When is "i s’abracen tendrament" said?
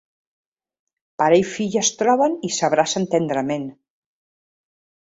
2.49-3.71